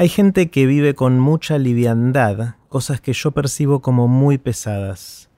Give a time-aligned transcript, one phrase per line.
[0.00, 5.28] Hay gente que vive con mucha liviandad, cosas que yo percibo como muy pesadas.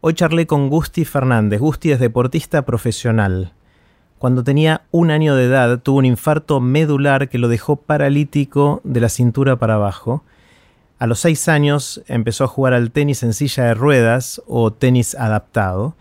[0.00, 1.60] Hoy charlé con Gusti Fernández.
[1.60, 3.52] Gusti es deportista profesional.
[4.18, 9.00] Cuando tenía un año de edad tuvo un infarto medular que lo dejó paralítico de
[9.00, 10.24] la cintura para abajo.
[10.98, 15.14] A los seis años empezó a jugar al tenis en silla de ruedas o tenis
[15.14, 15.94] adaptado.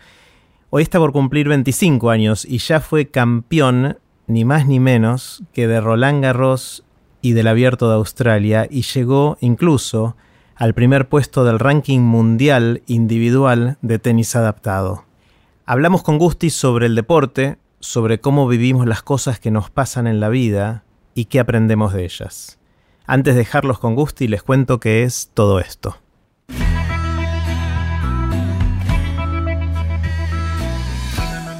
[0.71, 5.67] Hoy está por cumplir 25 años y ya fue campeón, ni más ni menos, que
[5.67, 6.83] de Roland Garros
[7.21, 10.15] y del Abierto de Australia y llegó incluso
[10.55, 15.05] al primer puesto del ranking mundial individual de tenis adaptado.
[15.65, 20.19] Hablamos con Gusti sobre el deporte, sobre cómo vivimos las cosas que nos pasan en
[20.19, 22.59] la vida y qué aprendemos de ellas.
[23.05, 25.97] Antes de dejarlos con Gusti les cuento qué es todo esto.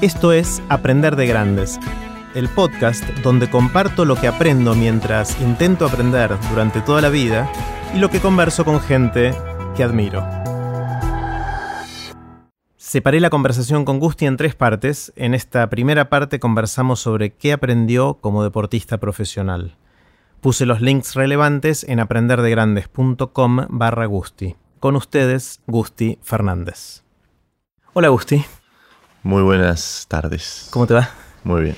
[0.02, 1.78] Esto es Aprender de Grandes,
[2.40, 7.52] el podcast donde comparto lo que aprendo mientras intento aprender durante toda la vida
[7.94, 9.34] y lo que converso con gente
[9.76, 10.26] que admiro.
[12.78, 15.14] Separé la conversación con Gusti en tres partes.
[15.16, 19.76] En esta primera parte conversamos sobre qué aprendió como deportista profesional.
[20.42, 24.56] Puse los links relevantes en aprenderdegrandes.com barra Gusti.
[24.80, 27.04] Con ustedes, Gusti Fernández.
[27.94, 28.44] Hola Gusti.
[29.24, 30.70] Muy buenas tardes.
[30.72, 31.10] ¿Cómo te va?
[31.44, 31.76] Muy bien.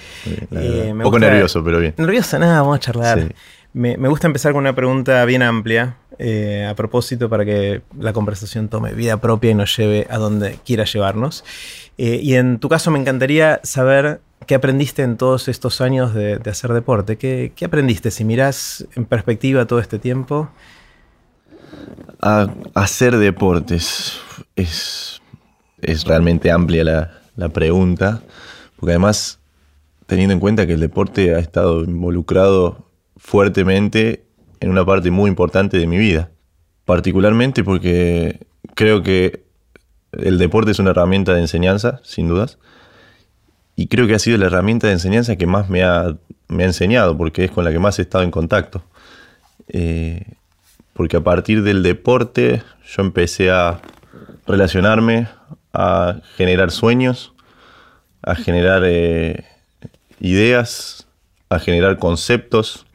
[0.52, 1.94] Eh, un poco nervioso, pero bien.
[1.98, 3.34] Nervioso, nada, vamos a charlar.
[3.74, 8.68] Me, gusta empezar con una pregunta bien amplia, eh, a propósito, para que la conversación
[8.68, 11.46] tome vida propia y nos lleve a donde quiera llevarnos.
[11.98, 16.42] Eh, y en tu caso me encantaría saber qué aprendiste en todos estos años de,
[16.50, 17.18] hacer deporte.
[17.18, 18.12] ¿Qué, aprendiste?
[18.12, 20.50] Si mirás en perspectiva todo este tiempo.
[22.22, 24.20] A, hacer deportes
[24.58, 25.22] es,
[25.82, 28.22] es realmente amplia la, la pregunta,
[28.76, 29.41] porque además
[30.12, 34.26] teniendo en cuenta que el deporte ha estado involucrado fuertemente
[34.60, 36.32] en una parte muy importante de mi vida.
[36.84, 38.46] Particularmente porque
[38.76, 39.46] creo que
[40.12, 42.58] el deporte es una herramienta de enseñanza, sin dudas.
[43.78, 46.18] Y creo que ha sido la herramienta de enseñanza que más me ha,
[46.50, 48.84] me ha enseñado, porque es con la que más he estado en contacto.
[49.70, 50.26] Eh,
[50.92, 53.80] porque a partir del deporte yo empecé a
[54.46, 55.30] relacionarme,
[55.72, 57.34] a generar sueños,
[58.22, 59.46] a generar eh,
[60.22, 61.08] ideas,
[61.50, 62.86] a generar conceptos.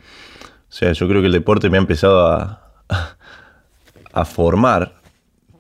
[0.68, 2.72] O sea, yo creo que el deporte me ha empezado a,
[4.12, 4.94] a, formar.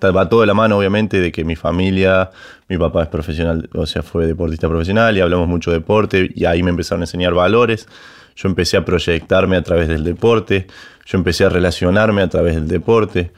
[0.02, 2.30] Va todo de la mano, obviamente, de que mi familia,
[2.68, 6.44] mi papá es profesional, o sea, fue deportista profesional y hablamos mucho de deporte y
[6.44, 7.88] ahí me empezaron a enseñar valores.
[8.36, 10.66] Yo empecé a proyectarme a través del deporte,
[11.06, 13.32] yo empecé a relacionarme a través del deporte,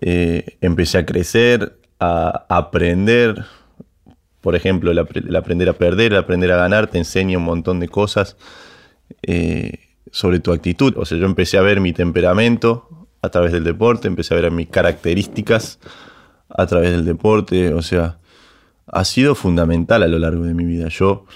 [0.00, 3.44] eh, empecé a crecer, a aprender,
[4.40, 4.98] por ejemplo, el,
[5.36, 8.36] aprender a perder, el aprender a ganar, te enseña un montón de cosas
[9.22, 9.80] eh,
[10.10, 10.94] sobre tu actitud.
[10.96, 14.50] O sea, yo empecé a ver mi temperamento a través del deporte, empecé a ver
[14.50, 15.78] mis características
[16.48, 17.74] a través del deporte.
[17.74, 18.18] O sea,
[18.86, 20.88] ha sido fundamental a lo largo de mi vida.
[20.88, 21.26] Yo,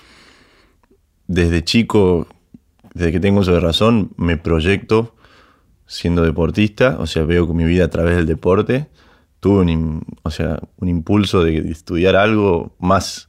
[1.26, 2.26] desde chico,
[2.94, 5.14] desde que tengo uso de razón, me proyecto
[5.86, 6.96] siendo deportista.
[7.00, 8.88] O sea, veo mi vida a través del deporte
[9.44, 13.28] tuve un, o sea, un impulso de, estudiar algo más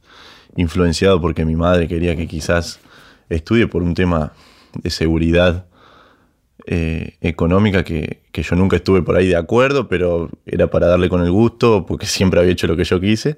[0.56, 2.80] influenciado porque mi madre quería que quizás
[3.28, 4.32] estudie por un tema
[4.72, 5.66] de seguridad
[6.64, 11.22] eh, económica que, yo nunca estuve por ahí de acuerdo, pero era para darle con
[11.22, 13.36] el gusto porque siempre había hecho lo que yo quise.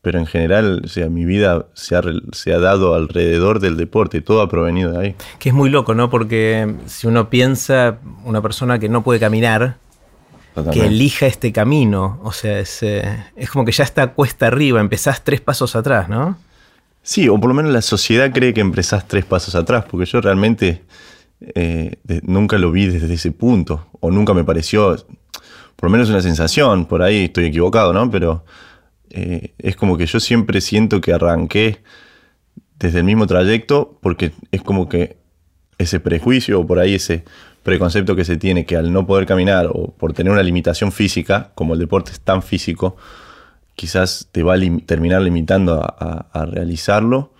[0.00, 4.22] Pero en general, o sea, mi vida se ha, se ha dado alrededor del deporte,
[4.22, 5.14] todo ha provenido de ahí.
[5.38, 6.08] Que es muy loco, ¿no?
[6.08, 9.76] Porque si uno piensa, una persona que no puede caminar,
[10.72, 12.20] que elija este camino.
[12.22, 16.38] O sea, eh, es, como que ya está cuesta arriba, empezás tres pasos atrás, ¿no?
[17.02, 20.20] Sí, o por lo menos la sociedad cree que empezás tres pasos atrás, porque yo
[20.20, 20.82] realmente
[21.40, 24.96] eh, nunca lo vi desde ese punto, o nunca me pareció,
[25.76, 28.10] por lo menos una sensación, por ahí estoy equivocado, ¿no?
[28.10, 28.44] Pero
[29.10, 31.82] eh, es como que yo siempre siento que arranqué
[32.78, 35.16] desde el mismo trayecto, porque es como que
[35.78, 37.24] ese prejuicio, o por ahí ese
[37.66, 41.50] preconcepto que se tiene que al no poder caminar o por tener una limitación física,
[41.56, 42.96] como el deporte es tan físico,
[43.74, 47.32] quizás te va a terminar limitando a, realizarlo,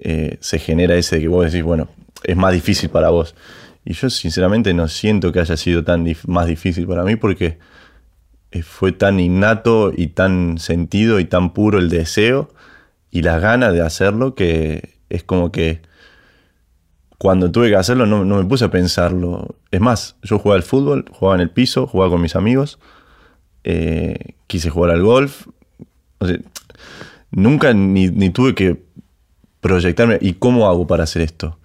[0.00, 1.88] eh, se genera ese de que vos decís, bueno,
[2.24, 3.34] es más difícil para vos.
[3.86, 7.58] Y yo sinceramente no siento que haya sido tan más difícil para mí porque
[8.50, 12.50] eh, fue tan innato y tan sentido y tan puro el deseo
[13.10, 15.80] y la gana de hacerlo que es como que
[17.18, 19.56] cuando tuve que hacerlo no, me puse a pensarlo.
[19.70, 22.78] Es más, yo jugaba al fútbol, jugaba en el piso, jugaba con mis amigos,
[23.62, 25.46] eh, quise jugar al golf.
[27.30, 28.82] nunca ni, tuve que
[29.60, 31.58] proyectarme, ¿y cómo hago para hacer esto?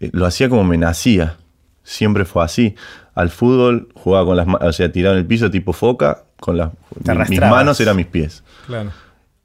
[0.00, 1.36] Eh, lo hacía como me nacía.
[1.82, 2.74] siempre fue así.
[3.14, 6.56] Al fútbol jugaba con las manos, o sea, tirado en el piso tipo foca, con
[6.56, 6.70] las
[7.28, 8.44] mis manos eran mis pies.
[8.66, 8.92] Claro.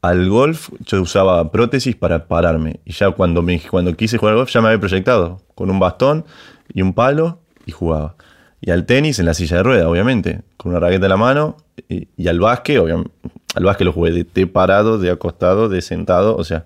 [0.03, 2.81] Al golf yo usaba prótesis para pararme.
[2.83, 5.79] Y ya cuando, me, cuando quise jugar al golf ya me había proyectado con un
[5.79, 6.25] bastón
[6.73, 8.15] y un palo y jugaba.
[8.59, 11.55] Y al tenis en la silla de rueda, obviamente, con una raqueta en la mano.
[11.87, 13.11] Y, al básquet, obviamente,
[13.55, 16.35] al básquet lo jugué de, parado, de acostado, de sentado.
[16.35, 16.65] O sea,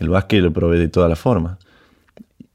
[0.00, 1.58] el básquet lo probé de todas las formas.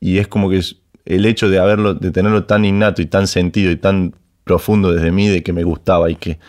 [0.02, 0.62] Y es como que
[1.06, 5.14] el hecho de haberlo, de tenerlo tan innato y tan sentido y tan profundo desde
[5.14, 6.40] mí, de que me gustaba y que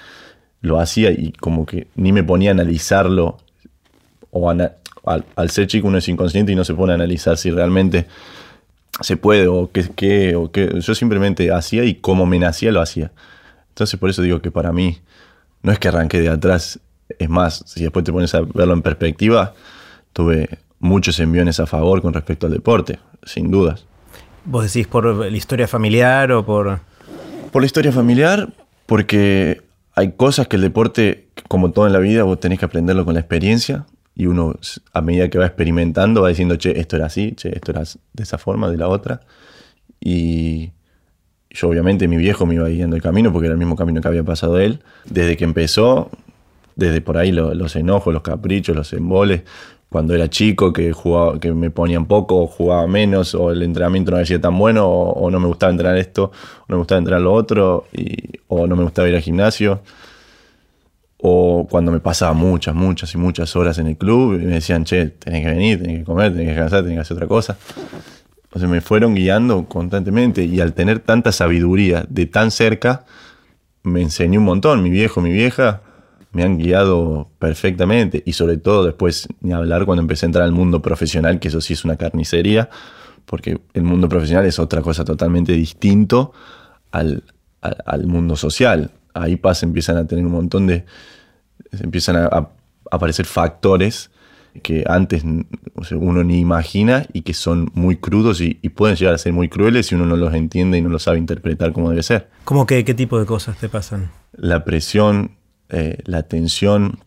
[0.61, 3.39] lo hacía y como que ni me ponía a analizarlo
[4.31, 8.07] o al, ser chico uno es inconsciente y no se pone a analizar si realmente
[9.01, 10.81] se puede o qué, o qué.
[10.81, 13.13] Yo simplemente hacía y como me nacía lo hacía.
[13.69, 14.99] Entonces por eso digo que para mí
[15.63, 16.81] no es que arranque de atrás,
[17.19, 19.55] es más, si después te pones a verlo en perspectiva,
[20.13, 23.85] tuve muchos enviones a favor con respecto al deporte, sin dudas.
[24.45, 26.81] ¿Vos decís por la historia familiar o por...?
[27.53, 28.49] Por la historia familiar,
[28.87, 29.63] porque
[29.97, 33.15] hay cosas que el deporte, como todo en la vida, vos tenés que aprenderlo con
[33.15, 33.87] la experiencia
[34.21, 34.55] y uno
[34.93, 38.23] a medida que va experimentando va diciendo, che, esto era así, che, esto era de
[38.23, 39.23] esa forma, de la otra.
[39.99, 40.73] Y
[41.49, 44.09] yo obviamente mi viejo me iba guiando el camino porque era el mismo camino que
[44.09, 44.81] había pasado él.
[45.07, 46.11] Desde que empezó,
[46.77, 49.45] desde por ahí los enojos, los caprichos, los emboles,
[49.89, 54.11] cuando era chico que jugaba, que me ponían poco, o jugaba menos, o el entrenamiento
[54.11, 57.23] no había tan bueno, o, no me gustaba entrenar esto, o no me gustaba entrenar
[57.23, 57.87] lo otro,
[58.49, 59.81] o no me gustaba ir al gimnasio
[61.23, 64.85] o cuando me pasaba muchas, muchas y muchas horas en el club y me decían,
[64.85, 67.59] che, tenés que venir, tenés que comer, tenés que descansar, tenés que hacer otra cosa.
[68.53, 73.05] O sea, me fueron guiando constantemente y al tener tanta sabiduría de tan cerca,
[73.83, 74.83] me enseñó un montón.
[74.83, 75.83] Mi viejo, mi vieja,
[76.33, 80.53] me han guiado perfectamente y sobre todo después, ni hablar cuando empecé a entrar al
[80.53, 82.71] mundo profesional, que eso sí es una carnicería,
[83.27, 86.33] porque el mundo profesional es otra cosa totalmente distinto
[86.91, 87.25] al,
[87.61, 90.85] al mundo social ahí pasa, empiezan a tener un montón de.
[91.73, 92.49] empiezan a,
[92.91, 94.11] aparecer factores
[94.63, 95.23] que antes
[95.93, 99.87] uno ni imagina y que son muy crudos y, pueden llegar a ser muy crueles
[99.87, 102.29] si uno no los entiende y no los sabe interpretar como debe ser.
[102.45, 104.11] ¿Cómo que qué tipo de cosas te pasan?
[104.33, 105.37] La presión,
[105.69, 106.99] eh, la tensión,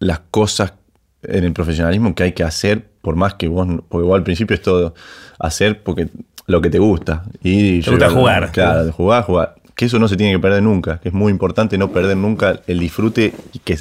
[0.00, 0.74] las cosas
[1.22, 4.54] en el profesionalismo que hay que hacer, por más que vos, porque vos al principio
[4.54, 4.94] es todo
[5.38, 6.08] hacer porque
[6.46, 7.24] lo que te gusta.
[7.42, 8.50] Y te gusta jugar.
[8.50, 11.78] Claro, jugar, jugar que eso no se tiene que perder nunca, que es muy importante
[11.78, 13.78] no perder nunca el disfrute y que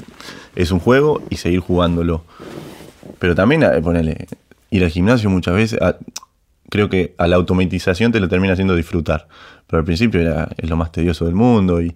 [0.56, 2.24] es un juego y seguir jugándolo.
[3.20, 4.28] Pero también, eh, ponele,
[4.70, 5.80] ir al gimnasio muchas veces,
[6.70, 9.28] creo que a la automatización te lo termina haciendo disfrutar.
[9.68, 11.94] Pero al principio era, es lo más tedioso del mundo y,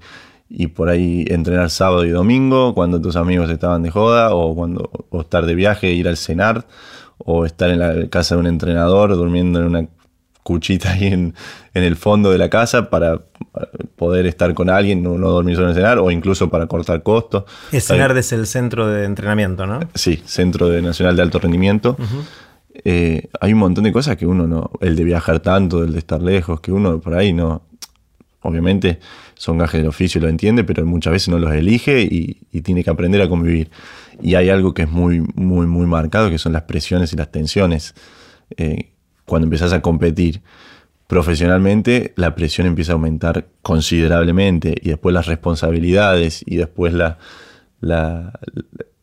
[0.67, 5.21] por ahí entrenar sábado y domingo cuando tus amigos estaban de joda o cuando o
[5.21, 6.67] estar de viaje, ir al cenar
[7.17, 9.87] o estar en la casa de un entrenador durmiendo en una
[10.47, 11.33] cuchita ahí en,
[11.73, 13.19] el fondo de la casa para,
[13.97, 17.43] poder estar con alguien, no, dormir solo en cenar, o incluso para cortar costos.
[17.71, 19.79] Cenar es el centro de entrenamiento, ¿no?
[19.93, 21.97] Sí, Centro de Nacional de Alto Rendimiento.
[22.85, 25.99] Eh, hay un montón de cosas que uno no, el de viajar tanto, el de
[25.99, 27.63] estar lejos, que uno por ahí no,
[28.41, 28.99] obviamente
[29.35, 32.89] son gajes del oficio, lo entiende, pero muchas veces no los elige y, tiene que
[32.89, 33.69] aprender a convivir.
[34.21, 37.31] Y hay algo que es muy, muy, muy marcado, que son las presiones y las
[37.31, 37.93] tensiones.
[38.55, 38.93] Eh,
[39.27, 40.41] cuando empezás a competir
[41.05, 47.17] profesionalmente, la presión empieza a aumentar considerablemente y después las responsabilidades y después la,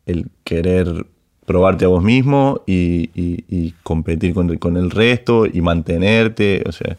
[0.07, 1.07] el querer
[1.45, 6.65] probarte a vos mismo y, competir con, el resto y mantenerte.
[6.67, 6.97] O sea,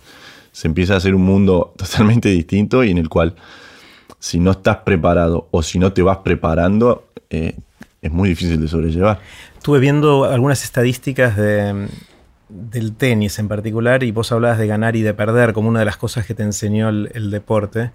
[0.52, 3.36] se empieza a hacer un mundo totalmente distinto y en el cual
[4.20, 7.56] si no estás preparado o si no te vas preparando, eh,
[8.04, 9.20] es muy difícil de sobrellevar.
[9.58, 11.88] Estuve viendo algunas estadísticas de,
[12.56, 15.86] del tenis en particular, y vos hablabas de ganar y de perder como una de
[15.86, 17.92] las cosas que te enseñó el, deporte,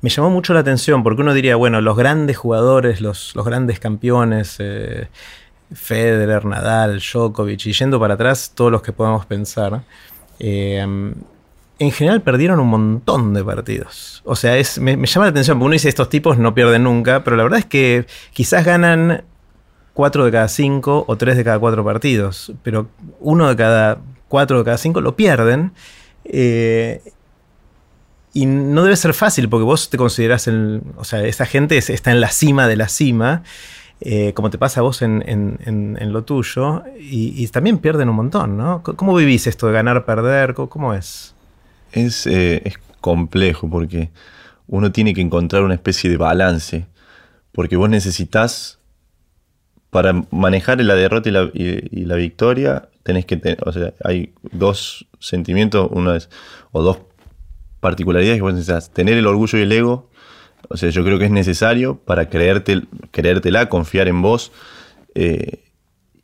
[0.00, 3.80] me llamó mucho la atención porque uno diría, bueno, los grandes jugadores, los, los grandes
[3.80, 5.08] campeones, eh,
[5.72, 9.82] Federer, Nadal, Djokovic, y yendo para atrás, todos los que podamos pensar,
[10.38, 10.84] eh,
[11.78, 14.22] en general perdieron un montón de partidos.
[14.24, 16.84] O sea, es, me, me, llama la atención, porque uno dice, estos tipos no pierden
[16.84, 19.24] nunca, pero la verdad es que quizás ganan
[19.96, 22.88] cuatro de cada cinco o tres de cada cuatro partidos, pero
[23.18, 23.98] uno de cada
[24.28, 25.72] cuatro de cada cinco lo pierden.
[26.26, 27.00] Eh,
[28.34, 32.10] y no debe ser fácil porque vos te considerás, el, o sea, esta gente está
[32.10, 33.42] en la cima de la cima,
[34.02, 35.56] eh, como te pasa a vos en,
[36.12, 38.82] lo tuyo, y, también pierden un montón, ¿no?
[38.82, 40.52] ¿Cómo vivís esto de ganar, perder?
[40.52, 41.34] ¿Cómo, es?
[41.92, 44.10] Es, eh, es complejo porque
[44.66, 46.86] uno tiene que encontrar una especie de balance,
[47.52, 48.78] porque vos necesitas
[49.90, 55.88] para manejar la derrota y la, victoria, tenés que tener, o sea, hay dos sentimientos,
[55.90, 56.28] uno es,
[56.72, 56.98] o dos
[57.80, 58.90] particularidades que vos necesitas.
[58.90, 60.10] Tener el orgullo y el ego,
[60.68, 64.52] o sea, yo creo que es necesario para creerte, creértela, confiar en vos
[65.14, 65.64] eh,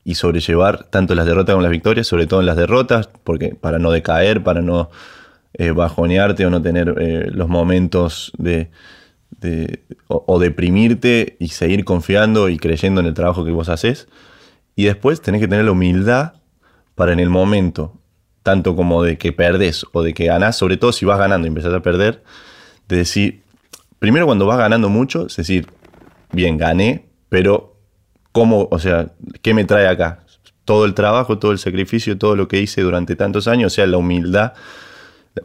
[0.04, 3.78] y sobrellevar tanto las derrotas como las victorias, sobre todo en las derrotas, porque para
[3.78, 4.90] no decaer, para no
[5.54, 8.70] eh, bajonearte o no tener eh, los momentos de,
[10.08, 14.08] o, deprimirte y seguir confiando y creyendo en el trabajo que vos haces.
[14.76, 16.34] Y después tenés que tener la humildad
[16.94, 17.98] para en el momento,
[18.42, 21.48] tanto como de que perdés o de que ganás, sobre todo si vas ganando y
[21.48, 22.22] empezás a perder,
[22.88, 23.42] de decir,
[23.98, 25.66] primero cuando vas ganando mucho, es decir,
[26.32, 27.76] bien, gané, pero
[28.32, 29.12] ¿cómo, o sea,
[29.42, 30.24] qué me trae acá?
[30.64, 33.86] Todo el trabajo, todo el sacrificio, todo lo que hice durante tantos años, o sea,
[33.86, 34.52] la humildad.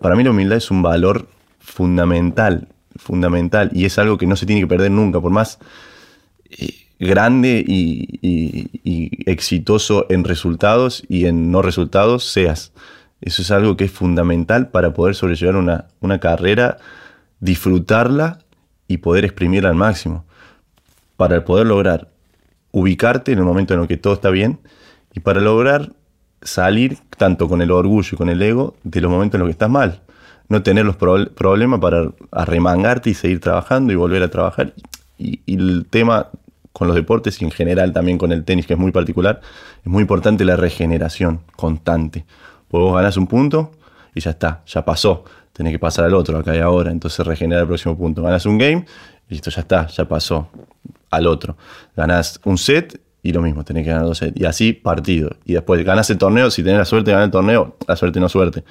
[0.01, 1.27] Para mí la humildad es un valor
[1.59, 5.59] fundamental, fundamental, y es algo que no se tiene que perder nunca, por más
[6.49, 12.71] eh, grande y, exitoso en resultados y en no resultados seas.
[13.21, 16.77] Eso es algo que es fundamental para poder sobrellevar una, una carrera,
[17.39, 18.39] disfrutarla
[18.87, 20.25] y poder exprimirla al máximo.
[21.17, 22.09] Para poder lograr
[22.71, 24.59] ubicarte en el momento en el que todo está bien
[25.13, 25.91] y para lograr
[26.41, 29.53] salir tanto con el orgullo y con el ego de los momentos en los que
[29.53, 30.01] estás mal.
[30.49, 34.73] No tener los problemas para arremangarte y seguir trabajando y volver a trabajar.
[35.17, 36.29] y el tema
[36.77, 39.41] con los deportes y en general también con el tenis, que es muy particular,
[39.83, 42.23] es muy importante la regeneración constante.
[42.67, 43.71] Pues vos ganás un punto
[44.13, 45.23] y ya está, ya pasó.
[45.53, 46.91] Tenés que pasar al otro, acá y ahora.
[46.91, 48.21] Entonces regenera el próximo punto.
[48.21, 48.85] Ganás un game
[49.27, 50.49] y esto ya está, ya pasó
[51.09, 51.57] al otro.
[51.95, 54.39] Ganás un set y lo mismo, tenés que ganar dos sets.
[54.39, 55.31] Y así partido.
[55.45, 58.29] Y después ganás el torneo, si tenés la suerte de el torneo, la suerte no
[58.29, 58.63] suerte.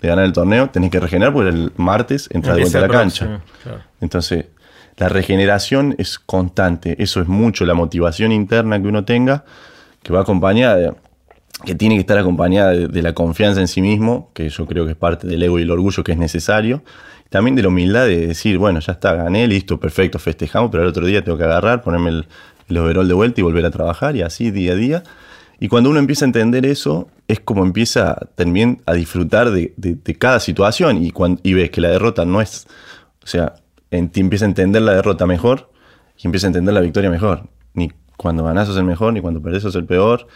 [0.00, 2.88] De ganar el torneo, tenés que regenerar porque el martes entras de vuelta a la
[2.88, 3.40] cancha.
[4.00, 4.46] Entonces,
[4.98, 9.44] la regeneración es constante, eso es mucho, la motivación interna que uno tenga,
[10.02, 10.94] que va acompañada,
[11.64, 14.92] que tiene que estar acompañada de, la confianza en sí mismo, que yo creo que
[14.92, 16.82] es parte del ego y el orgullo que es necesario,
[17.30, 20.88] también de la humildad de decir, bueno, ya está, gané, listo, perfecto, festejamos, pero el
[20.88, 22.26] otro día tengo que agarrar, ponerme el,
[22.68, 25.02] el overall de vuelta y volver a trabajar, y así día a día.
[25.60, 30.40] Y cuando uno empieza a entender eso, es como empieza también a disfrutar de, cada
[30.40, 32.66] situación y, cuando, ves que la derrota no es,
[33.22, 33.56] o sea,
[33.90, 35.70] en ti empieza a entender la derrota mejor
[36.16, 37.48] y empieza a entender la victoria mejor.
[37.74, 40.26] Ni cuando ganás sos el mejor, ni cuando perdés sos el peor.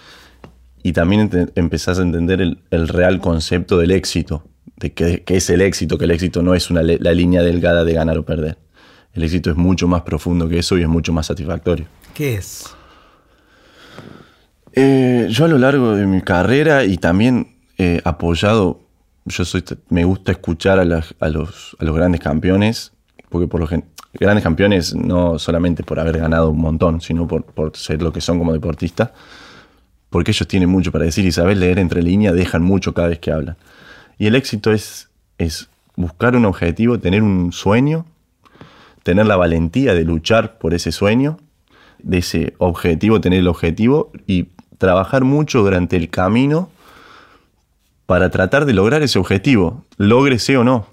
[0.82, 4.42] Y también empezás a entender el, real concepto del éxito,
[4.76, 8.18] de qué es el éxito, que el éxito no es la línea delgada de ganar
[8.18, 8.58] o perder.
[9.14, 11.86] El éxito es mucho más profundo que eso y es mucho más satisfactorio.
[12.14, 12.74] ¿Qué es?
[14.74, 18.80] Eh, yo a lo largo de mi carrera y también eh, apoyado,
[19.26, 22.92] yo soy, me gusta escuchar a, los, grandes campeones
[23.28, 23.70] porque por los
[24.14, 27.44] grandes campeones, no solamente por haber ganado un montón, sino por,
[27.76, 29.10] ser lo que son como deportistas,
[30.10, 33.18] porque ellos tienen mucho para decir y saber leer entre líneas, dejan mucho cada vez
[33.18, 33.56] que hablan.
[34.18, 38.04] Y el éxito es, es buscar un objetivo, tener un sueño,
[39.02, 41.38] tener la valentía de luchar por ese sueño,
[42.02, 44.44] de ese objetivo, tener el objetivo y
[44.82, 46.68] trabajar mucho durante el camino
[48.06, 50.88] para tratar de lograr ese objetivo, lógrese o no.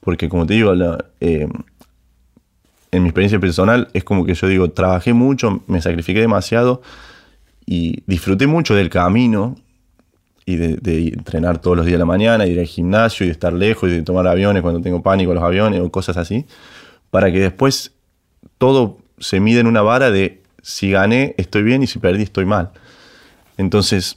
[0.00, 0.72] Porque como te digo,
[1.20, 1.46] eh,
[2.90, 6.82] en mi experiencia personal es como que yo digo, trabajé mucho, me sacrifiqué demasiado
[7.64, 9.54] y disfruté mucho del camino
[10.44, 13.52] y de, entrenar todos los días de la mañana, ir al gimnasio y de estar
[13.52, 16.46] lejos y de tomar aviones cuando tengo pánico a los aviones o cosas así,
[17.12, 17.92] para que después
[18.58, 22.44] todo se mide en una vara de si gané estoy bien y si perdí estoy
[22.44, 22.72] mal.
[23.56, 24.16] Entonces,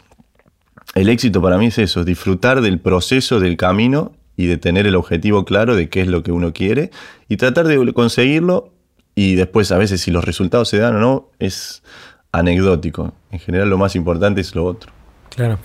[0.96, 4.96] el éxito para mí es eso, disfrutar del proceso, del camino y de tener el
[4.96, 6.92] objetivo claro de qué es lo que uno quiere
[7.28, 8.72] y tratar de conseguirlo
[9.16, 11.84] y después a veces si los resultados se dan o no es
[12.32, 13.14] anecdótico.
[13.32, 14.92] En general lo más importante es lo otro.
[15.36, 15.60] Claro.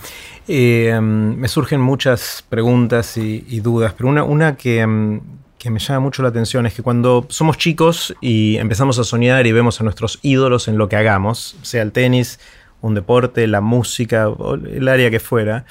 [0.47, 5.19] Eh, me surgen muchas preguntas y, dudas, pero una, que,
[5.57, 9.47] que, me llama mucho la atención es que cuando somos chicos y empezamos a soñar
[9.47, 12.39] y vemos a nuestros ídolos en lo que hagamos, sea el tenis,
[12.83, 15.65] un deporte, la música, o el área que fuera,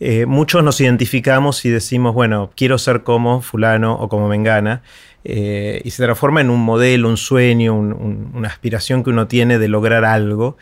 [0.00, 4.82] eh, muchos nos identificamos y decimos, bueno, quiero ser como fulano o como mengana,
[5.24, 9.68] eh, y se transforma en un modelo, un sueño, una aspiración que uno tiene de
[9.68, 10.58] lograr algo.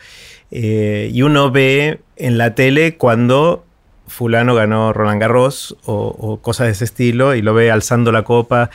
[0.51, 3.65] Eh, y uno ve en la tele cuando
[4.07, 8.69] fulano ganó Roland Garros o, cosas de ese estilo y lo ve alzando la copa,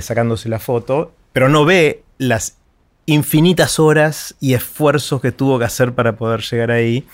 [0.00, 2.59] sacándose la foto, pero no ve las
[3.06, 7.06] infinitas horas y esfuerzos que tuvo que hacer para poder llegar ahí.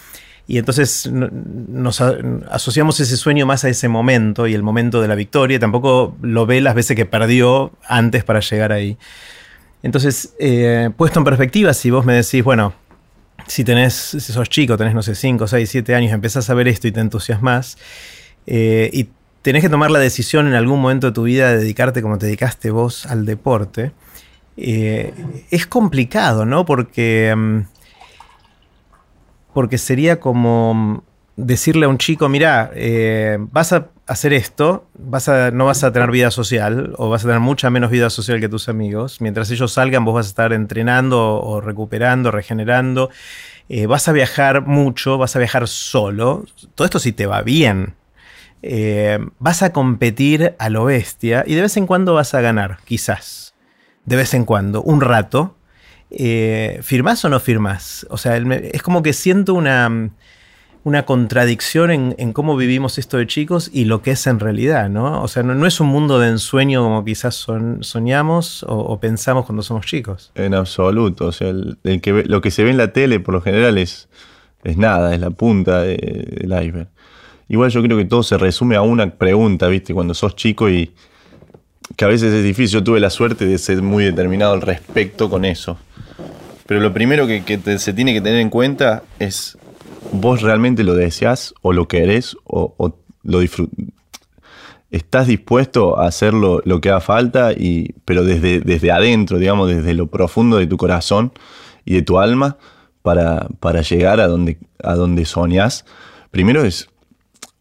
[0.49, 5.17] Y entonces nos asociamos ese sueño más a ese momento y el momento de la
[5.17, 5.59] victoria.
[5.59, 8.97] Tampoco lo ve las veces que perdió antes para llegar ahí.
[9.83, 12.75] Entonces, eh, puesto en perspectiva, si vos me decís, bueno,
[13.47, 16.69] si tenés, si sos chico, tenés, no sé, 5, 6, 7 años, empezás a ver
[16.69, 17.79] esto y te entusiasmas,
[18.47, 19.09] eh, y
[19.43, 22.27] tenés que tomar la decisión en algún momento de tu vida de dedicarte como te
[22.27, 23.93] dedicaste vos al deporte,
[24.57, 25.13] eh,
[25.51, 26.65] es complicado, ¿no?
[26.65, 27.61] Porque, mm,
[29.53, 31.05] porque sería como
[31.37, 35.93] decirle a un chico, mira, eh, vas a hacer esto, vas a, no vas a
[35.93, 39.21] tener vida social o vas a tener mucha menos vida social que tus amigos.
[39.21, 43.11] Mientras ellos salgan, vos vas a estar entrenando o recuperando, regenerando.
[43.69, 46.47] Eh, vas a viajar mucho, vas a viajar solo.
[46.75, 47.95] Todo esto si te va bien.
[49.39, 53.46] Vas a competir a lo bestia y de vez en cuando vas a ganar, quizás.
[54.07, 55.57] De vez en cuando, un rato.
[56.11, 58.07] Eh, ¿Firmás o no firmás?
[58.11, 60.11] O sea, es como que siento una
[60.87, 65.21] una contradicción en, cómo vivimos esto de chicos y lo que es en realidad, ¿no?
[65.21, 67.45] O sea, no, es un mundo de ensueño como quizás
[67.81, 70.31] soñamos o, pensamos cuando somos chicos.
[70.37, 73.41] En absoluto, o sea, el, que lo que se ve en la tele por lo
[73.41, 74.09] general es,
[74.63, 76.89] es nada, es la punta del iceberg.
[77.49, 79.93] Igual yo creo que todo se resume a una pregunta, ¿viste?
[79.93, 80.95] Cuando sos chico y
[81.95, 82.81] que a veces es difícil.
[82.81, 85.79] Yo tuve la suerte de ser muy determinado al respecto con eso.
[86.67, 89.57] Pero lo primero que, se tiene que tener en cuenta es
[90.13, 93.77] vos realmente lo deseas o lo querés o, lo disfrutas.
[94.91, 99.95] Estás dispuesto a hacer lo, que haga falta, y, pero desde, desde adentro, digamos, desde
[99.95, 101.33] lo profundo de tu corazón
[101.85, 102.57] y de tu alma
[103.03, 105.85] para, para llegar a donde, a donde soñás.
[106.31, 106.89] Primero es,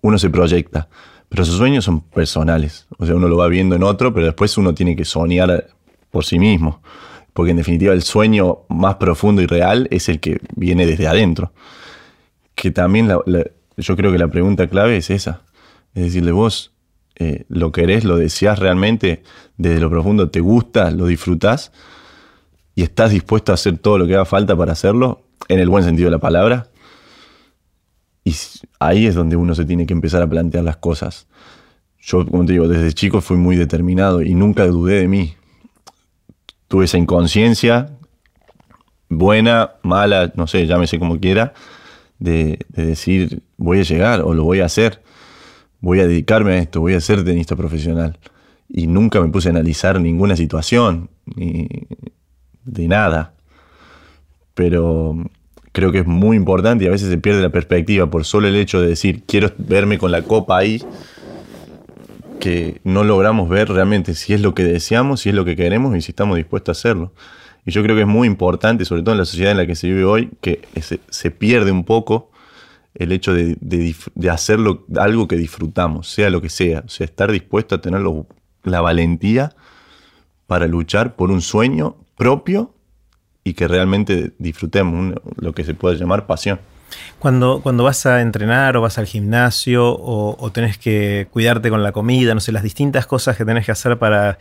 [0.02, 0.88] uno se proyecta,
[1.30, 2.88] pero sus sueños son personales.
[2.98, 5.68] O sea, uno lo va viendo en otro, pero después uno tiene que soñar
[6.12, 6.82] por sí mismo.
[7.34, 11.52] Porque en definitiva el sueño más profundo y real es el que viene desde adentro
[12.56, 13.10] que también
[13.78, 15.42] yo creo que la pregunta clave es esa.
[15.94, 16.74] Es decirle, vos
[17.18, 19.24] eh, lo querés, lo deseás realmente,
[19.58, 21.72] desde lo profundo te gusta, lo disfrutás
[22.74, 25.84] y estás dispuesto a hacer todo lo que haga falta para hacerlo, en el buen
[25.84, 26.68] sentido de la palabra.
[28.26, 28.36] Y
[28.80, 31.28] ahí es donde uno se tiene que empezar a plantear las cosas.
[32.02, 35.36] Yo, como te digo, desde chico fui muy determinado y nunca dudé de mí.
[36.68, 37.92] Tuve esa inconsciencia,
[39.10, 41.54] buena, mala, no sé, llámese como quiera,
[42.18, 45.04] de, decir voy a llegar o lo voy a hacer,
[45.80, 48.18] voy a dedicarme a esto, voy a ser tenista profesional.
[48.68, 51.68] Y nunca me puse a analizar ninguna situación, ni
[52.64, 53.36] de nada.
[54.56, 55.16] Pero
[55.76, 58.56] creo que es muy importante y a veces se pierde la perspectiva por solo el
[58.56, 60.82] hecho de decir quiero verme con la copa ahí,
[62.40, 65.94] que no logramos ver realmente si es lo que deseamos, si es lo que queremos
[65.98, 67.12] y si estamos dispuestos a hacerlo.
[67.66, 69.76] Y yo creo que es muy importante, sobre todo en la sociedad en la que
[69.76, 70.62] se vive hoy, que
[71.10, 72.32] se, pierde un poco
[72.94, 76.84] el hecho de, de, hacerlo algo que disfrutamos, sea lo que sea.
[76.86, 78.02] O sea, estar dispuesto a tener
[78.64, 79.54] la valentía
[80.48, 82.75] para luchar por un sueño propio
[83.46, 86.60] y que realmente disfrutemos, lo que se puede llamar pasión.
[87.20, 91.84] Cuando, cuando vas a entrenar o vas al gimnasio o, o, tenés que cuidarte con
[91.84, 94.40] la comida, no sé, las distintas cosas que tenés que hacer para,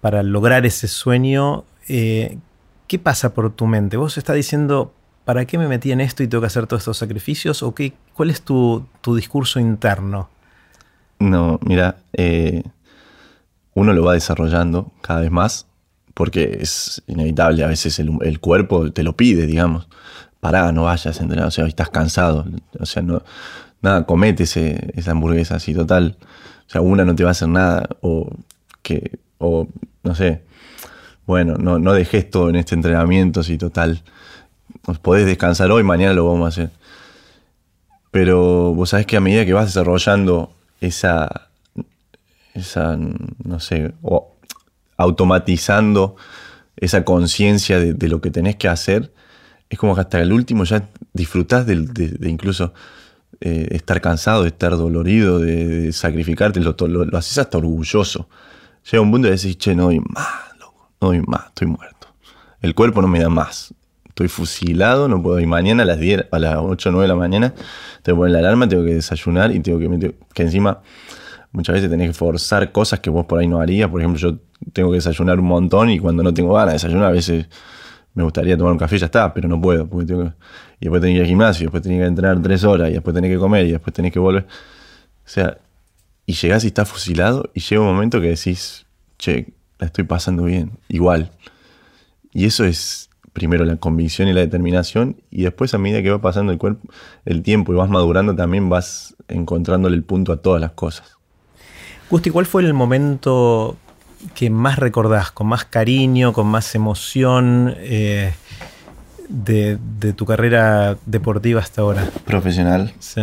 [0.00, 2.38] para lograr ese sueño, eh,
[2.86, 3.96] ¿qué pasa por tu mente?
[3.96, 6.98] ¿Vos estás diciendo, ¿para qué me metí en esto y tengo que hacer todos estos
[6.98, 7.64] sacrificios?
[7.64, 10.28] ¿O qué, cuál es tu, discurso interno?
[11.18, 12.62] No, mira, eh,
[13.74, 15.69] uno lo va desarrollando cada vez más
[16.20, 19.88] porque es inevitable, a veces el, cuerpo te lo pide, digamos.
[20.38, 22.44] Pará, no vayas entrenar, o sea, estás cansado,
[22.78, 23.22] o sea, no,
[23.80, 26.18] nada, comete esa hamburguesa así, total.
[26.66, 28.30] O sea, una no te va a hacer nada, o
[28.82, 29.66] que, o
[30.02, 30.42] no sé,
[31.24, 34.02] bueno, no, no dejes todo en este entrenamiento, si total,
[35.00, 36.70] podés descansar hoy, mañana lo vamos a hacer.
[38.10, 40.52] Pero vos sabés que a medida que vas desarrollando
[40.82, 41.48] esa,
[42.52, 43.94] esa no sé,
[45.00, 46.16] automatizando
[46.76, 49.12] esa conciencia de, lo que tenés que hacer,
[49.68, 51.74] es como que hasta el último ya disfrutás de,
[52.28, 52.72] incluso
[53.40, 58.28] eh, estar cansado, de estar dolorido, de, sacrificarte, lo, lo, haces hasta orgulloso.
[58.90, 60.50] Llega un punto y decís, che, no doy más
[61.00, 62.08] no doy más, estoy muerto.
[62.60, 63.74] El cuerpo no me da más.
[64.06, 67.08] Estoy fusilado, no puedo ir mañana a las 10, a las 8 o 9 de
[67.08, 67.54] la mañana,
[68.02, 70.82] tengo que poner la alarma, tengo que desayunar y tengo que meter, que encima
[71.52, 73.88] muchas veces tenés que forzar cosas que vos por ahí no harías.
[73.88, 74.38] Por ejemplo, yo
[74.72, 77.46] tengo que desayunar un montón y cuando no tengo ganas de desayunar, a veces
[78.14, 79.86] me gustaría tomar un café y ya está, pero no puedo.
[79.86, 80.32] Porque tengo
[80.80, 83.14] y después tenés que ir al gimnasio, después tenés que entrenar tres horas, y después
[83.14, 84.46] tenés que comer, y después tenés que volver.
[84.46, 85.58] O sea,
[86.24, 88.86] y llegás y estás fusilado, y llega un momento que decís,
[89.18, 91.32] che, la estoy pasando bien, igual.
[92.32, 96.20] Y eso es primero la convicción y la determinación, y después a medida que va
[96.22, 96.88] pasando el, cuerpo,
[97.26, 101.19] el tiempo y vas madurando, también vas encontrándole el punto a todas las cosas.
[102.10, 103.76] Gusti, ¿cuál fue el momento
[104.34, 108.32] que más recordás, con más cariño, con más emoción eh,
[109.28, 112.10] de, de, tu carrera deportiva hasta ahora?
[112.24, 112.92] Profesional.
[112.98, 113.20] Sí.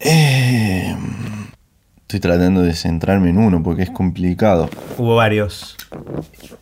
[0.00, 0.96] Eh,
[2.00, 4.68] estoy tratando de centrarme en uno porque es complicado.
[4.98, 5.76] Hubo varios.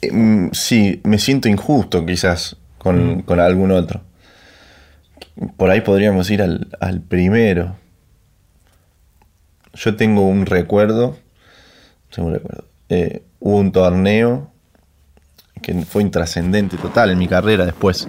[0.03, 4.03] Eh, mm, sí, me siento injusto quizás con, con algún otro.
[5.57, 7.77] Por ahí podríamos ir al, al primero.
[9.75, 11.17] Yo tengo un recuerdo.
[12.15, 12.65] tengo un recuerdo.
[12.89, 14.51] Eh, hubo un torneo
[15.63, 18.09] que fue intrascendente total en mi carrera después.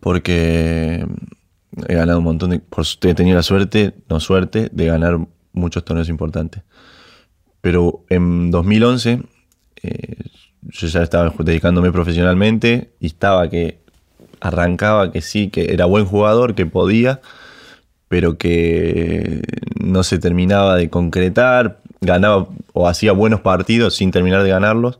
[0.00, 1.06] Porque
[1.88, 2.58] he ganado un montón de.
[2.58, 5.18] Por, he tenido la suerte, no suerte, de ganar
[5.52, 6.62] muchos torneos importantes.
[7.60, 9.22] Pero en 2011
[9.82, 10.16] eh,
[10.62, 13.80] yo ya estaba dedicándome profesionalmente y estaba que
[14.40, 17.20] arrancaba que sí, que era buen jugador, que podía,
[18.12, 19.40] pero que
[19.82, 24.98] no se terminaba de concretar, ganaba o hacía buenos partidos sin terminar de ganarlos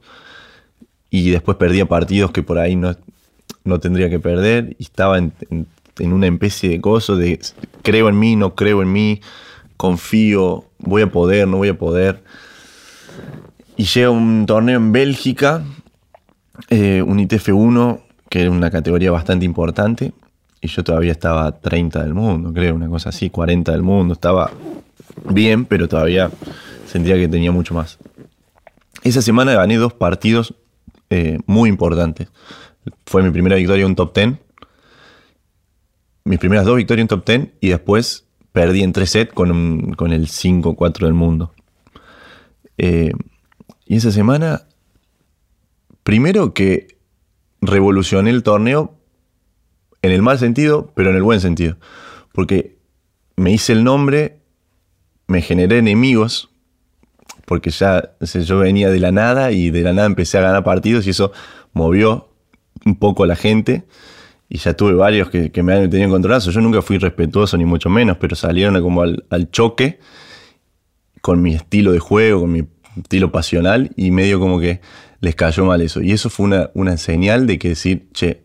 [1.11, 2.96] y después perdía partidos que por ahí no,
[3.64, 5.35] no tendría que perder y estaba en,
[6.01, 7.38] una especie de coso de
[7.83, 9.20] creo en mí, no creo en mí,
[9.77, 12.25] confío, voy a poder, no voy a poder.
[13.77, 15.62] Y llega un torneo en Bélgica,
[16.70, 20.14] eh, un ITF1, que era una categoría bastante importante,
[20.62, 24.51] y yo todavía estaba 30 del mundo, creo, una cosa así, 40 del mundo, estaba
[25.29, 26.31] bien, pero todavía
[26.87, 27.98] sentía que tenía mucho más.
[29.03, 30.55] Esa semana gané dos partidos
[31.11, 32.29] eh, muy importantes.
[33.07, 34.38] Fue mi primera victoria en un top 10.
[36.25, 40.12] Mis primeras dos victorias en top 10 y después perdí en tres sets con, con
[40.12, 41.53] el 5-4 del mundo.
[42.79, 43.12] Eh,
[43.85, 44.62] y esa semana,
[46.05, 46.98] primero que
[47.61, 49.02] revolucioné el torneo
[50.03, 51.77] en el mal sentido, pero en el buen sentido.
[52.33, 52.77] Porque
[53.37, 54.38] me hice el nombre,
[55.27, 56.53] me generé enemigos
[57.47, 61.07] porque ya yo venía de la nada y de la nada empecé a ganar partidos
[61.07, 61.33] y eso
[61.73, 62.31] movió
[62.85, 63.85] un poco a la gente.
[64.49, 66.51] Y ya tuve varios que, me tenían controlado.
[66.51, 69.99] Yo nunca fui respetuoso, ni mucho menos, pero salieron como al, choque
[71.23, 72.65] con mi estilo de juego, con mi
[72.97, 74.81] estilo pasional, y medio como que
[75.21, 76.03] les cayó mal eso.
[76.03, 78.45] Y eso fue una, una señal de que decir, che,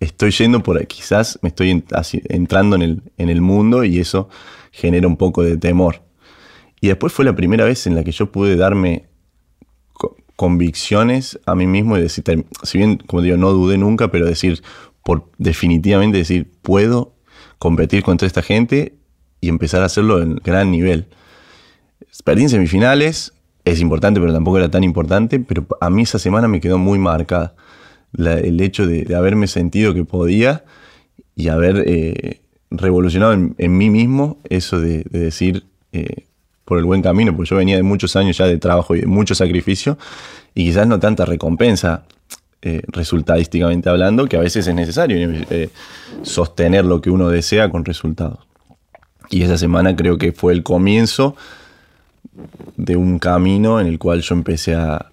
[0.00, 1.84] estoy yendo por quizás me estoy
[2.28, 4.28] entrando en el, en el mundo y eso
[4.72, 6.02] genera un poco de temor.
[6.80, 9.06] Y después fue la primera vez en la que yo pude darme
[10.36, 12.22] convicciones a mí mismo y decir,
[12.62, 14.62] si bien, como digo, no dudé nunca, pero decir,
[15.02, 17.14] por definitivamente decir, puedo
[17.58, 18.94] competir contra esta gente
[19.40, 21.08] y empezar a hacerlo en gran nivel.
[22.24, 23.32] Perdí en semifinales,
[23.64, 26.98] es importante, pero tampoco era tan importante, pero a mí esa semana me quedó muy
[26.98, 27.54] marcada.
[28.16, 30.64] El hecho de, haberme sentido que podía
[31.34, 32.40] y haber eh,
[32.70, 36.26] revolucionado en, mí mismo eso de, decir, eh,
[36.64, 39.06] por el buen camino, porque yo venía de muchos años ya de trabajo y de
[39.06, 39.98] mucho sacrificio,
[40.54, 42.04] y quizás no tanta recompensa
[42.62, 45.70] eh, resultadísticamente hablando, que a veces es necesario eh,
[46.22, 48.40] sostener lo que uno desea con resultados.
[49.30, 51.36] Y esa semana creo que fue el comienzo
[52.76, 55.12] de un camino en el cual yo empecé a,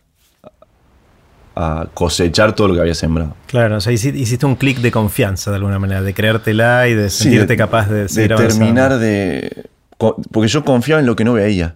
[1.55, 3.35] a cosechar todo lo que había sembrado.
[3.47, 7.09] Claro, o sea, hiciste un clic de confianza de alguna manera, de creértela y de
[7.09, 9.69] sentirte capaz de seguir De terminar de
[10.31, 11.75] porque yo confiaba en lo que no veía.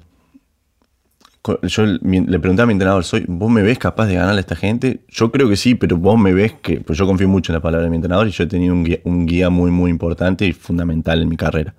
[1.64, 4.58] Yo le preguntaba a mi entrenador, ¿soy, ¿vos me ves capaz de ganarle a esta
[4.58, 5.00] gente?
[5.08, 6.82] Yo creo que sí, pero vos me ves que...
[6.82, 9.26] Pues yo confío mucho en la palabra de mi entrenador y yo he tenido un
[9.26, 11.74] guía, muy, muy importante y fundamental en mi carrera.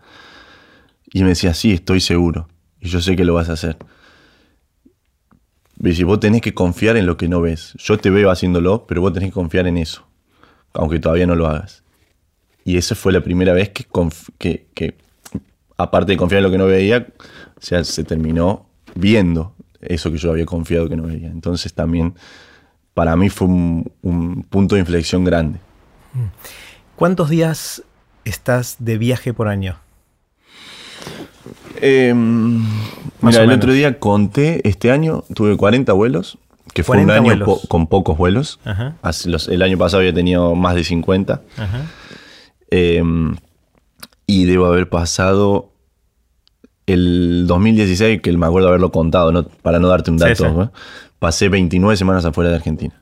[1.13, 2.49] Y me decía, sí, estoy seguro.
[2.81, 3.77] Y yo sé que lo vas a hacer.
[5.81, 7.75] Y vos tenés que confiar en lo que no ves.
[7.79, 10.07] Yo te veo haciéndolo, pero vos tenés que confiar en eso.
[10.73, 11.83] Aunque todavía no lo hagas.
[12.65, 13.87] Y esa fue la primera vez que,
[14.75, 14.95] que
[15.77, 17.07] aparte de confiar en lo que no veía,
[17.61, 21.29] se terminó viendo eso que yo había confiado que no veía.
[21.29, 22.15] Entonces también
[22.95, 25.61] para mí fue un, punto de inflexión grande.
[26.97, 27.83] ¿Cuántos días
[28.25, 29.79] estás de viaje por año?
[31.81, 32.65] Em,
[33.21, 36.39] mira, el otro día conté, este año tuve 40 vuelos,
[36.75, 38.61] que fue un año con pocos vuelos.
[39.49, 41.43] el año pasado había tenido más de 50.
[42.71, 43.37] Em,
[44.27, 45.73] y debo haber pasado
[46.87, 50.73] el 2016, que me acuerdo haberlo contado, para no darte un dato,
[51.19, 52.95] pasé 29 semanas afuera de Argentina.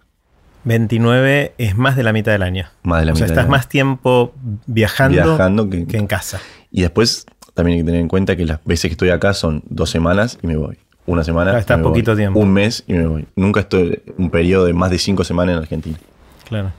[0.65, 2.67] 29 es más de la mitad del año.
[2.83, 4.35] Más de la o sea, estás más tiempo
[4.67, 6.41] viajando, que, en casa.
[6.73, 9.62] Y después también hay que tener en cuenta que las veces que estoy acá son
[9.64, 10.79] dos semanas y me voy.
[11.07, 11.59] Una semana.
[11.59, 12.38] Estás poquito tiempo.
[12.38, 13.27] Un mes y me voy.
[13.35, 15.99] Nunca estoy un periodo de más de cinco semanas en Argentina.
[16.47, 16.73] Claro.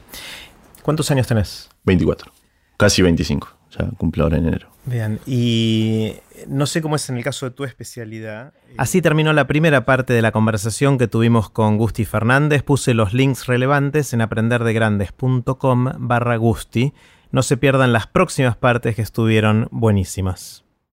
[0.84, 1.68] ¿Cuántos años tenés?
[1.84, 2.32] 24.
[2.78, 3.48] Casi 25.
[3.78, 4.70] Ya cumplo ahora en enero.
[4.86, 6.14] Bien, y
[6.48, 8.54] no sé cómo es en el caso de tu especialidad.
[8.78, 12.62] Así terminó la primera parte de la conversación que tuvimos con Gusti Fernández.
[12.62, 16.94] Puse los links relevantes en aprenderdegrandes.com barra Gusti.
[17.32, 20.67] No se pierdan las próximas partes que estuvieron buenísimas.